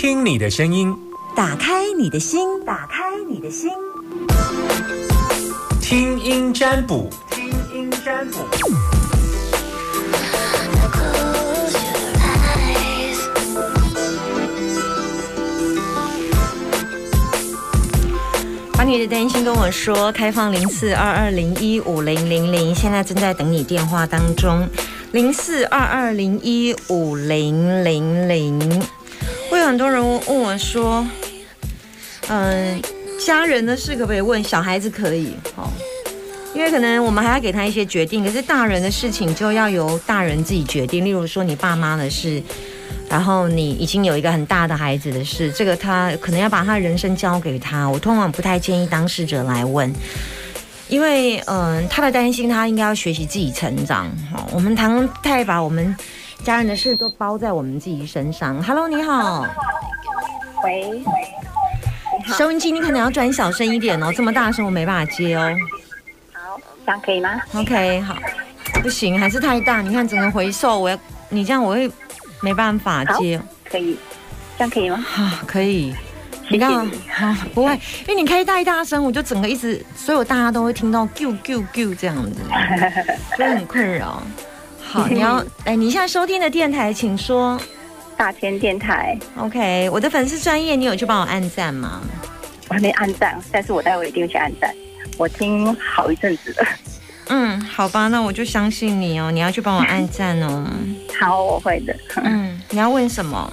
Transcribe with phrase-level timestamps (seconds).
[0.00, 0.96] 听听你的声音，
[1.36, 3.68] 打开你的心，打开你的心，
[5.78, 8.38] 听音占卜，听音占卜。
[18.72, 24.66] 把你的担心跟我说，开放零四二二零一五零零零，现在正在等你电话当中，
[25.12, 28.82] 零四二二零一五零零零。
[29.60, 31.06] 有很多人问我说，
[32.28, 32.80] 嗯，
[33.24, 34.42] 家人的事可不可以问？
[34.42, 35.68] 小孩子可以，哦，
[36.54, 41.04] 因为可能我们还要给他一些决定，可是大人的事情就要由大人自己决定。
[41.04, 42.42] 例如说你爸妈的事，
[43.08, 47.86] 然后你已经有一个很大的孩子的事，这个他可能要把他人生交给他。
[47.86, 49.92] 我通常不太建议当事者来问，
[50.88, 54.10] 因为嗯，他的担心他应该要学习自己成长。
[54.32, 55.94] 好，我们常太把我们。
[56.42, 58.62] 家人的事都包在我们自己身上。
[58.62, 59.46] Hello，你好。
[60.64, 61.02] 喂。
[62.36, 65.54] 收音机你可能要转小声一点哦，这么大声我没办法接哦。
[66.32, 68.16] 好，这样可以吗？OK，好。
[68.82, 69.80] 不行，还是太大。
[69.82, 71.90] 你看整个回收，我要你这样我会
[72.40, 73.40] 没办法接。
[73.64, 73.98] 可以，
[74.56, 75.04] 这样可以吗？
[75.06, 75.94] 好，可以。
[76.48, 77.72] 你看，好，不会，
[78.08, 82.40] 因为你开太大声，我就整个一直，所有大家都会听到 “gu gu gu” 这样子，
[83.36, 84.22] 所以很困扰。
[84.90, 87.60] 好， 你要哎，你现在收听的电台，请说。
[88.16, 89.16] 大千电台。
[89.36, 92.00] OK，我的粉丝专业，你有去帮我按赞吗？
[92.68, 94.74] 我还没按赞，但是我待会一定去按赞。
[95.16, 96.66] 我听好一阵子了。
[97.28, 99.30] 嗯，好吧，那我就相信你哦。
[99.30, 100.66] 你要去帮我按赞哦。
[101.20, 101.96] 好，我会的。
[102.24, 103.52] 嗯，你要问什么？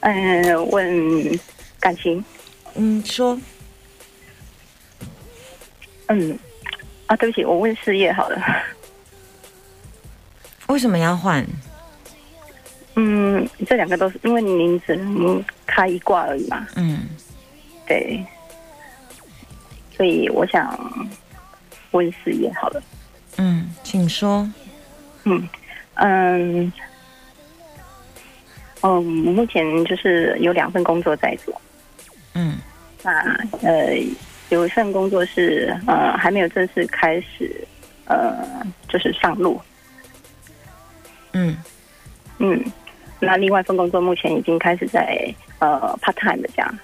[0.00, 1.40] 嗯，问
[1.80, 2.22] 感情。
[2.74, 3.40] 嗯，说。
[6.08, 6.38] 嗯，
[7.06, 8.36] 啊，对不起，我问事业好了。
[10.68, 11.46] 为什么要换？
[12.96, 16.66] 嗯，这两个都是因为您只能开一卦而已嘛。
[16.76, 17.00] 嗯，
[17.86, 18.24] 对，
[19.96, 20.78] 所以我想
[21.90, 22.82] 问事业好了。
[23.36, 24.48] 嗯，请说。
[25.24, 25.48] 嗯
[25.94, 26.72] 嗯
[28.80, 31.60] 嗯，目前就是有两份工作在做。
[32.34, 32.58] 嗯，
[33.02, 33.12] 那
[33.62, 33.94] 呃，
[34.48, 37.66] 有一份工作是呃还没有正式开始，
[38.06, 39.60] 呃，就是上路。
[41.36, 41.56] 嗯
[42.38, 42.64] 嗯，
[43.20, 46.78] 那另外一份工作目前已经开始在呃 part time 的这样，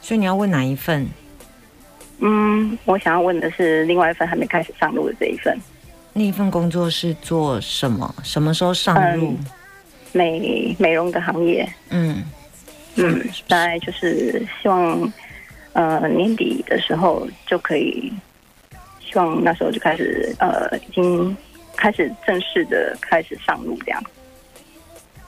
[0.00, 1.06] 所以你要问哪一份？
[2.20, 5.58] 嗯，我想要问的是另外一份还没开始上路的这一份。
[6.12, 8.14] 那一份工作是做什么？
[8.22, 9.36] 什么时候上路？
[10.12, 11.68] 美美容的行业。
[11.90, 12.24] 嗯
[12.94, 15.12] 嗯，大概就是希望
[15.74, 18.12] 呃年底的时候就可以，
[19.00, 21.36] 希望那时候就开始呃已经。
[21.76, 24.02] 开始正式的开始上路，这样。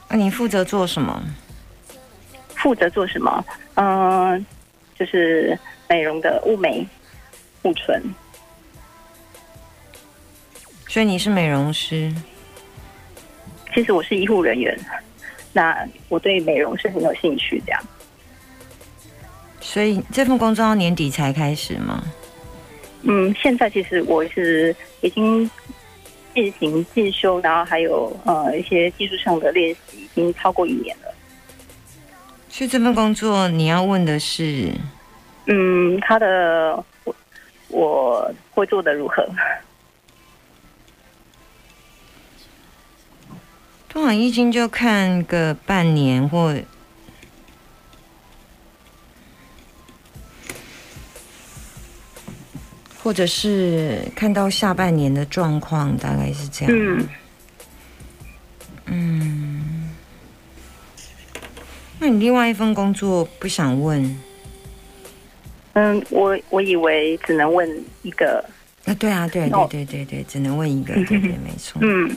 [0.09, 1.23] 那你负责做什么？
[2.57, 3.45] 负责做什么？
[3.75, 4.47] 嗯，
[4.99, 5.57] 就是
[5.89, 6.87] 美容的雾眉、
[7.63, 8.03] 护唇。
[10.89, 12.13] 所以你是美容师？
[13.75, 14.77] 其实我是医护人员。
[15.53, 17.83] 那我对美容是很有兴趣，这样。
[19.61, 22.03] 所以这份工作要年底才开始吗？
[23.03, 25.49] 嗯，现在其实我是已经。
[26.39, 31.13] 进行进修，然后还有呃一些技术上的练习，已经超过一年了。
[32.49, 34.71] 所以这份工作你要问的是，
[35.47, 37.15] 嗯，他的我
[37.69, 39.29] 我会做的如何？
[43.89, 46.55] 通常一经就看个半年或。
[53.03, 56.75] 或者是看到下半年的状况，大概是这样。
[56.75, 57.09] 嗯，
[58.87, 59.91] 嗯，
[61.99, 64.19] 那你另外一份工作不想问？
[65.75, 68.45] 嗯，我我以为只能问一个。
[68.85, 71.81] 啊，对啊，对对对对对，只能问一个，对对，没错。
[71.83, 72.17] 嗯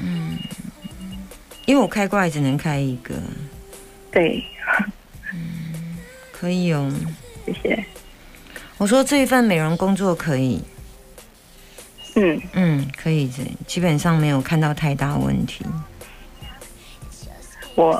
[0.00, 0.38] 嗯，
[1.66, 3.14] 因为我开挂只能开一个。
[4.10, 4.42] 对。
[5.32, 5.98] 嗯，
[6.32, 6.92] 可以哦。
[7.46, 7.84] 谢谢。
[8.78, 10.62] 我说这一份美容工作可以，
[12.14, 15.64] 嗯嗯，可以，这基本上没有看到太大问题。
[17.74, 17.92] 我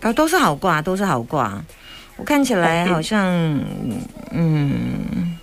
[0.00, 1.64] 啊，都是好挂，都是好挂。
[2.16, 3.24] 我看起来好像，
[4.32, 5.38] 嗯，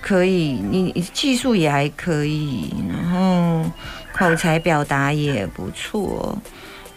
[0.00, 3.64] 可以，你技术也还可以，然后
[4.12, 6.36] 口才表达也不错，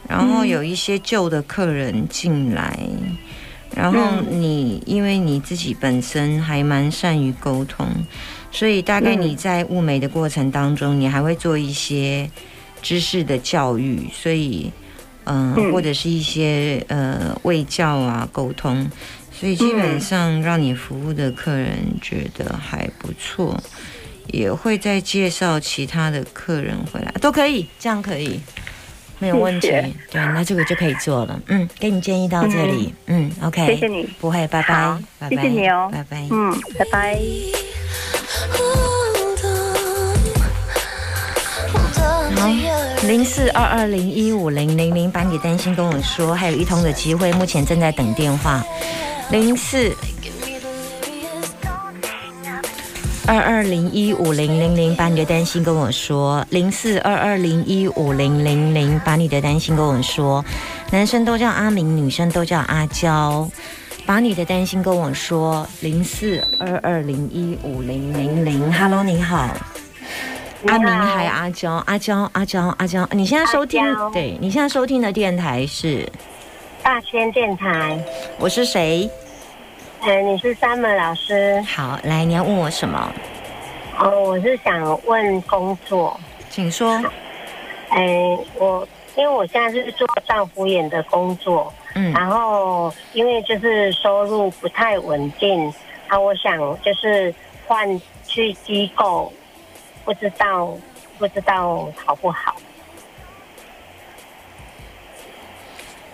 [0.10, 2.80] 然后有一些旧的客人进来。
[3.76, 7.88] 然后你因为你自己本身还蛮善于沟通，
[8.52, 12.30] 所以大概你在物美的过程当中，你还会做一些
[12.82, 14.72] 知识的教育，所以
[15.26, 18.90] 嗯，或者是一些呃卫教啊沟通，
[19.32, 23.62] 所以基本上让你服务的客人觉得还不错，
[24.28, 28.40] 也会再介绍其他的客人回来，都可以，这样可以。
[29.24, 29.70] 没有问题，
[30.12, 31.40] 对，那这个就可以做了。
[31.48, 32.94] 嗯，给你建议到这里。
[33.06, 34.98] 嗯，OK，谢谢你，不会，拜拜，
[35.30, 37.18] 谢谢你哦，拜拜，嗯，拜拜。
[42.36, 42.50] 好，
[43.08, 48.62] 零四二二零一五零零零，把你担心跟我说，还有一通的机会，目前正在等电话，
[49.32, 49.96] 零四。
[53.26, 56.46] 二二零一五零零零，把你的担心跟我说。
[56.50, 60.44] 零四二二零一五零零零，把你的担心跟我说。
[60.92, 63.50] 男生都叫阿明，女生都叫阿娇。
[64.06, 65.66] 把你的担心跟我说。
[65.80, 69.56] 零四二二零一五零零零，Hello，你好。
[70.68, 73.08] 阿明还阿娇，阿娇，阿娇，阿娇。
[73.12, 73.82] 你现在收听？
[74.12, 76.06] 对你现在收听的电台是
[76.84, 77.98] 大仙电台。
[78.38, 79.10] 我是谁？
[80.06, 81.62] 哎，你是 Summer 老师。
[81.62, 83.14] 好，来，你要问我什么？
[83.98, 86.20] 哦，我是想问工作，
[86.50, 87.02] 请说。
[87.88, 88.86] 哎，我
[89.16, 95.74] 因为我现在是做丈夫演的工作，嗯，然后因为就是收入不太稳定，
[96.10, 97.34] 啊，我想就是
[97.66, 99.32] 换去机构，
[100.04, 100.70] 不知道
[101.18, 102.54] 不知道好不好？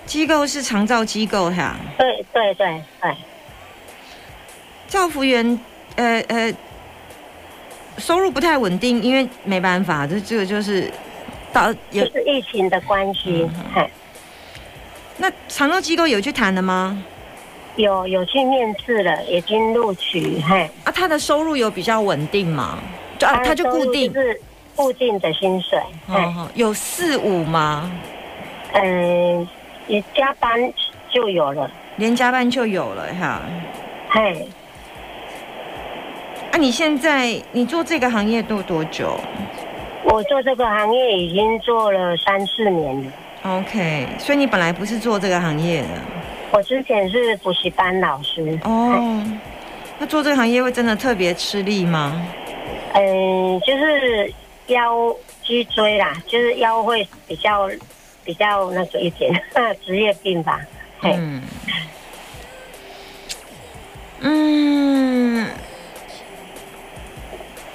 [0.06, 1.75] 机构是长照机构哈？
[1.97, 3.15] 对对对对。
[4.89, 5.59] 教服员，
[5.95, 6.53] 呃呃，
[8.00, 10.91] 收入不太稳定，因为没办法，这这个就是
[11.53, 13.47] 到就是疫情的关系。
[15.18, 17.01] 那长照机构有去谈了吗？
[17.75, 20.41] 有有去面试了，已经录取。
[20.41, 22.80] 嘿，啊，他的收入有比较稳定吗？
[23.19, 24.42] 就啊，他就固定是
[24.75, 25.80] 固定的薪水。
[26.07, 27.92] 哦，有四五吗？
[28.74, 29.47] 嗯，
[29.88, 30.59] 也加班
[31.12, 33.42] 就有了，连加班就有了哈。
[34.09, 34.50] 嘿。
[36.51, 39.19] 啊，你现在你做这个行业做多久？
[40.04, 43.12] 我做这个行业已经做了三四年了。
[43.44, 45.88] OK，所以你本来不是做这个行业的？
[46.51, 48.57] 我之前是补习班老师。
[48.63, 49.24] 哦，
[50.00, 52.25] 那做这个行业会真的特别吃力吗？
[52.94, 54.34] 嗯，就是
[54.68, 57.69] 腰脊椎啦，就是腰会比较
[58.24, 59.31] 比较那个一点
[59.86, 60.60] 职业病吧。
[61.04, 61.42] 嗯。
[64.22, 65.08] 嗯。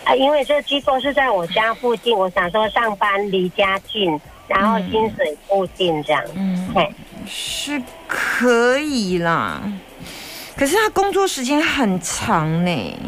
[0.05, 6.69] 啊，因为这个机构是在我家附近，我想说上班离家近，然后薪水固定这样，嗯，
[7.27, 9.63] 是可以啦。
[10.57, 12.99] 可是他工作时间很长呢。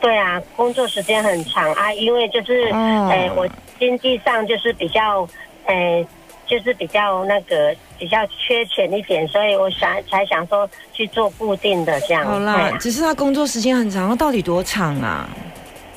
[0.00, 3.48] 对啊，工作时间很长啊，因为就是，哎，我
[3.78, 5.28] 经济上就是比较，
[5.66, 6.04] 哎，
[6.46, 12.24] 就是比较那个比较缺钱一点，所以我想才想说去做固定的这样。
[12.24, 15.28] 好啦，只是他工作时间很长，到底多长啊？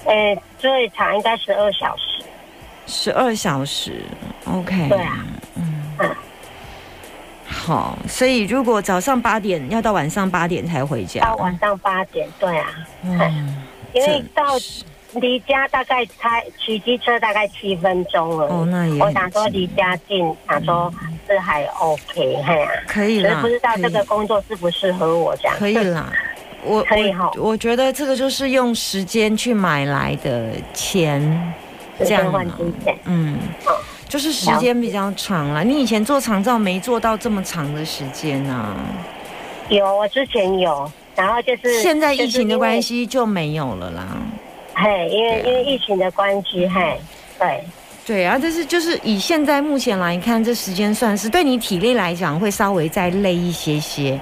[0.06, 2.24] 诶，最长应该十二小时。
[2.88, 4.04] 十二小时
[4.46, 4.90] ，OK。
[4.90, 6.16] 对啊，嗯。
[7.46, 11.22] 好，所以如果早上八点要到晚上八点才回家。
[11.22, 12.68] 到晚上八点，对啊。
[13.04, 13.64] 嗯。
[13.94, 14.44] 因为到
[15.14, 18.48] 离家大概开骑机车大概七分钟了。
[18.48, 19.02] 哦，那也。
[19.02, 20.92] 我想说离家近，想说
[21.28, 22.72] 是还 OK，嘿啊。
[22.88, 23.40] 可以啦。
[23.42, 25.56] 不知道这个工作适不适合我这样。
[25.60, 26.12] 可以啦。
[26.64, 26.86] 我
[27.38, 31.54] 我我觉得这个就是用时间去买来的钱，
[32.00, 33.38] 这样换金钱，嗯，
[34.08, 35.64] 就是时间比较长了。
[35.64, 38.76] 你以前做长照没做到这么长的时间啊？
[39.70, 44.08] 有，我之前有，然后就是现在疫情的关系就没有了啦。
[44.74, 47.00] 嘿，因为因为疫情的关系，嘿，
[47.40, 47.64] 对
[48.06, 54.20] 对啊，但是就是以现在目前来看，这时间算是对你体力来讲会稍微再累一些些。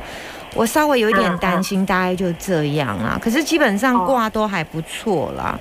[0.56, 3.20] 我稍微有一点担心，大概就这样啦。
[3.22, 5.58] 可是基本上挂都还不错啦，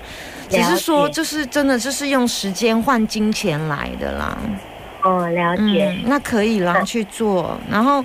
[0.49, 4.39] 只是说就是真的就是用时间换金钱来的啦。
[5.03, 5.97] 哦，了解。
[6.07, 8.05] 那可以啦，去做，然后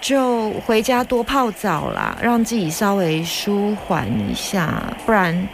[0.00, 5.48] 就回家多泡澡啦，让自己稍微舒缓一下，不然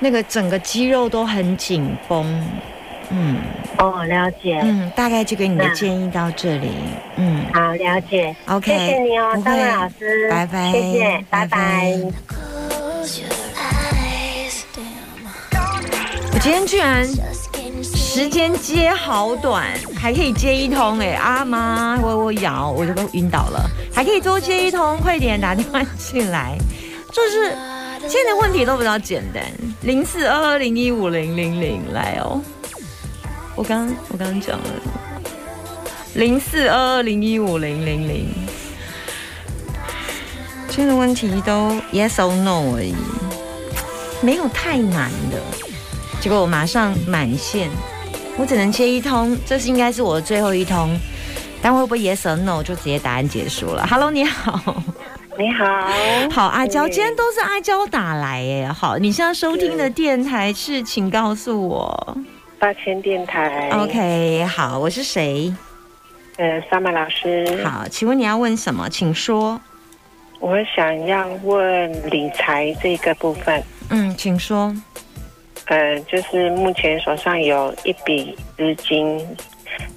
[0.00, 2.44] 那个整个肌肉都很紧绷。
[3.16, 3.36] 嗯，
[3.78, 4.60] 哦，了解。
[4.64, 6.72] 嗯，大概就给你的建议到这里。
[7.14, 8.34] 嗯，好，了解。
[8.46, 10.28] OK，谢谢你哦，张老师。
[10.28, 11.96] 拜拜，谢谢，拜拜。
[16.32, 17.06] 我今天居然
[17.84, 19.64] 时间接好短，
[19.96, 26.56] 还可以接一通哎，阿妈，我我咬，我就都晕倒了，还可以多接一通，快点打电话进来。
[27.12, 27.56] 就是
[28.08, 29.40] 现在问题都比较简单，
[29.82, 32.42] 零四二二零一五零零零来哦。
[33.56, 34.64] 我刚我刚刚讲了
[36.14, 38.28] 零四二二零一五零零零，
[40.68, 42.94] 今天的问题都 yes or no 而已，
[44.20, 45.40] 没有太难的。
[46.20, 47.70] 结果我马上满线，
[48.36, 50.96] 我只能接一通，这是应该是我的最后一通。
[51.62, 54.82] 但会不会 yes or no 就直接答案结束了？Hello，你好，
[55.38, 55.66] 你好，
[56.30, 58.70] 好阿娇，今天都是阿娇打来耶。
[58.70, 62.18] 好，你现在收听的电台是，请告诉我。
[62.64, 63.68] 八千电台。
[63.74, 65.54] OK，好，我是谁？
[66.38, 67.62] 呃，萨玛老师。
[67.62, 68.88] 好，请问你要问什么？
[68.88, 69.60] 请说。
[70.40, 73.62] 我想要问理财这个部分。
[73.90, 74.74] 嗯，请说。
[75.66, 79.22] 呃，就是目前手上有一笔资金。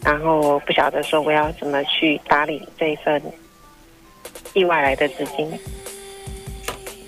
[0.03, 3.21] 然后不晓得说我要怎么去打理这一份
[4.53, 5.49] 意外来的资金，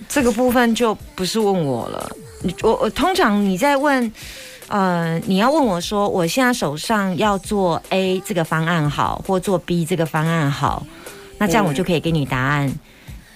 [0.07, 2.09] 这个部分就不是问我了。
[2.61, 4.09] 我我通常你在问，
[4.69, 10.85] 呃，你要问我说我现在手上要做 A 这个方案好，或做 B 这个方案好，
[11.37, 12.71] 那这样我就可以给你答案。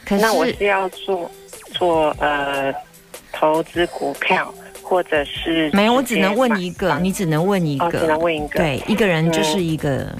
[0.05, 1.29] 可是那我是要做
[1.73, 2.73] 做呃
[3.31, 4.53] 投资股票。
[4.85, 8.59] 或者是没有，我只能问一个，你只能问一个，只能问一个。
[8.59, 10.13] 对，一个人就是一个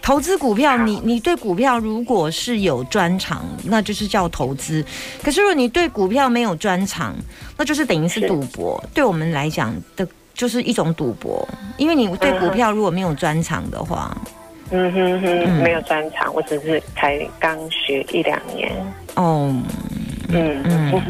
[0.00, 0.76] 投资股票。
[0.78, 4.84] 你你对股票如果是有专长，那就是叫投资。
[5.22, 7.14] 可是如果你对股票没有专长，
[7.58, 8.82] 那就是等于是赌博。
[8.94, 11.46] 对我们来讲的，就是一种赌博。
[11.76, 14.16] 因为你对股票如果没有专长的话，
[14.70, 18.70] 嗯哼哼，没有专长，我只是才刚学一两年。
[19.16, 19.52] 哦，
[20.28, 21.02] 嗯嗯。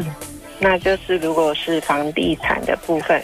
[0.59, 3.21] 那就是如果是房地产的部分，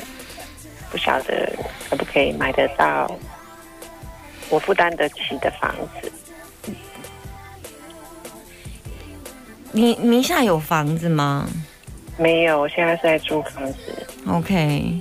[0.91, 1.51] 不晓得
[1.89, 3.09] 可不可以买得到
[4.49, 6.11] 我负担得起的房子。
[9.71, 11.47] 你名下有房子吗？
[12.17, 14.07] 没有，我现在是在租房子。
[14.27, 14.99] OK。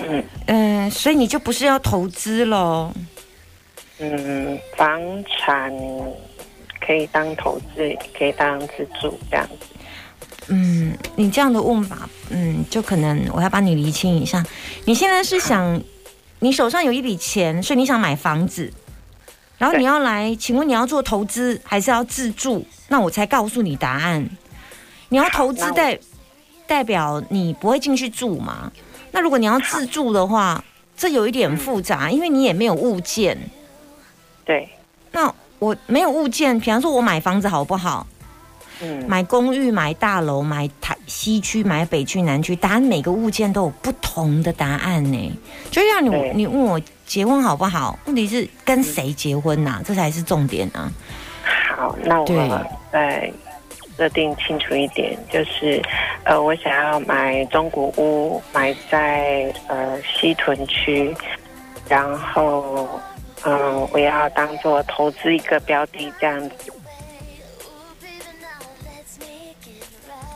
[0.00, 2.92] 嗯嗯，所以你就不是要投资喽？
[3.98, 5.72] 嗯，房产
[6.84, 9.66] 可以当投资，可以当自住这样子。
[10.48, 14.44] 嗯，你这样的问法，嗯，就可能我要帮你厘清一下。
[14.86, 15.80] 你现在是想，
[16.40, 18.72] 你手上有一笔钱，所以你想买房子，
[19.58, 22.66] 然后你要来，请问你要做投资还是要自住？
[22.88, 24.28] 那我才告诉你答案。
[25.10, 25.98] 你要投资代
[26.66, 28.72] 代表你不会进去住嘛？
[29.12, 30.64] 那如果你要自住的话，
[30.96, 33.38] 这有一点复杂，因为你也没有物件。
[34.44, 34.68] 对。
[35.12, 38.06] 那我没有物件，比方说我买房子好不好？
[38.84, 45.38] 嗯买公寓、买大楼、买台西区、买北区、南区，答案每个物件都有不同的答案呢。
[45.70, 47.96] 就像你你问我结婚好不好？
[48.06, 49.80] 问题是跟谁结婚呐？
[49.84, 50.90] 这才是重点啊。
[51.76, 52.26] 好，那我
[52.90, 53.32] 再
[53.96, 55.82] 设定清楚一点，就是
[56.24, 61.14] 呃，我想要买中古屋，买在呃西屯区，
[61.88, 62.88] 然后
[63.44, 66.72] 嗯，我要当做投资一个标的这样子。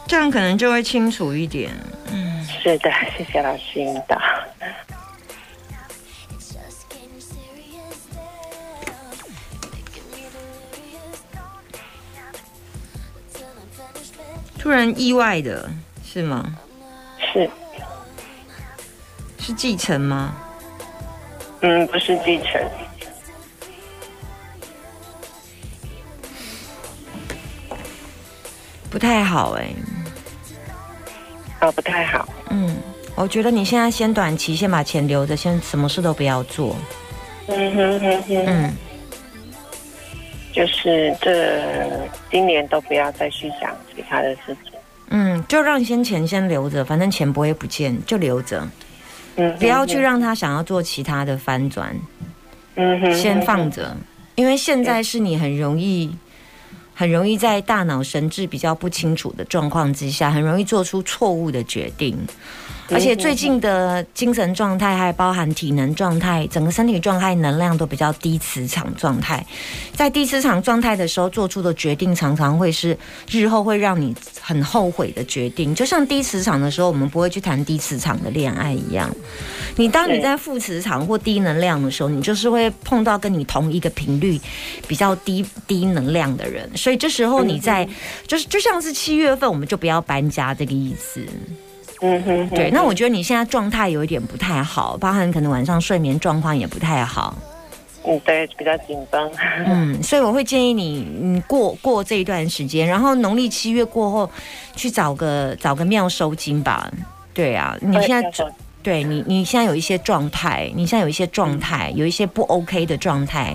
[0.06, 1.70] 这样可能就会清楚一点。
[2.12, 4.16] 嗯，是的，谢谢老师引导。
[14.66, 15.70] 突然意外的
[16.04, 16.44] 是吗？
[17.32, 17.48] 是。
[19.38, 20.34] 是继承吗？
[21.60, 22.60] 嗯，不是继承。
[28.90, 29.68] 不太好哎。
[31.60, 32.28] 哦，不太好。
[32.50, 32.76] 嗯，
[33.14, 36.74] 我觉得你现在先短期先把钱留着，先什么事都不要做。
[37.46, 38.44] 嗯哼哼哼。
[38.44, 38.76] 嗯，
[40.56, 41.60] 就是这
[42.30, 44.72] 今年都不要再去想其他的事情。
[45.10, 48.66] 嗯，就让先钱先留着，反正钱不会不见，就留着。
[49.36, 51.94] 嗯，不要去让他想要做其他的翻转。
[52.76, 53.94] 嗯哼，先放着，
[54.34, 56.16] 因为现在是你很容易。
[56.98, 62.16] 很容易在大脑神志比较不清楚的状况之下，很容易做出错误的决定。
[62.88, 69.44] 而且最近的精神状态，还包含体能状态，整个身体状态、能量都比较低磁场状态。
[69.92, 72.96] 在低磁场状态的时候做出的决定，常常会是
[73.28, 74.14] 日后会让你
[74.46, 75.74] 很后悔的决定。
[75.74, 79.10] 就像低磁场的时候，我们不会去谈低磁场的恋爱一样。
[79.74, 84.40] 你当你在负磁场或低能量的时候，你就是会碰到跟你同一个频率
[84.86, 86.70] 比较低低能量的人。
[86.76, 87.86] 所以这时候你在
[88.28, 91.26] 就是就像是七月份，我们就不要搬家这个意思。
[92.00, 97.36] 嗯哼，对，那我觉得你现在状态有一点不太好，包含可能晚上睡眠状况也不太好。
[98.06, 99.30] 嗯，对，比较紧绷。
[99.66, 104.30] 嗯，所以我会建议你，你过过这一段时间，然后农历七月过后，
[104.74, 106.90] 去找个找个庙收金吧。
[107.34, 108.30] 对啊，你现在
[108.82, 113.54] 对你，你现在有一些状态，你现在有一些状态，有一些不 OK 的状态，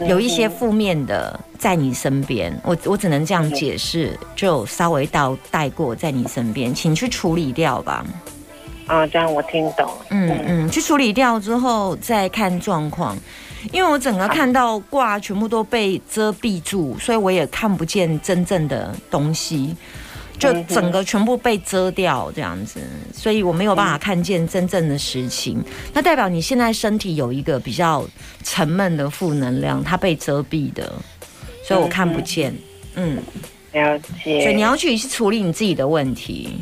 [0.00, 2.58] 有一些负面的在你身边。
[2.64, 8.04] 我我只能这样解释，就稍微到带过在你身边，请去处理掉吧。
[8.86, 9.88] 啊，这样我听懂。
[10.10, 13.16] 嗯嗯，去处理掉之后再看状况，
[13.72, 19.74] 因为我整个看到挂全部都被遮蔽住，所以我也看不见真正的东西，
[20.38, 22.80] 就整个全部被遮掉这样子，
[23.12, 25.62] 所以我没有办法看见真正的实情。
[25.92, 28.06] 那代表你现在身体有一个比较
[28.42, 30.92] 沉闷的负能量，它被遮蔽的，
[31.66, 32.54] 所以我看不见。
[32.96, 33.18] 嗯，
[33.72, 34.42] 了解。
[34.42, 36.58] 所以你要去处理你自己的问题。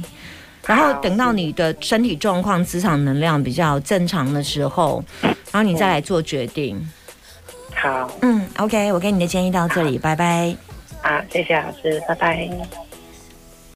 [0.66, 6.80] 然后等到你的身体状况、磁场能量比较正常的时候，然后你再来做决定。
[7.74, 10.54] 好，嗯，OK，我给你的建议到这里，拜拜。
[11.02, 12.48] 好，谢谢老师，拜拜。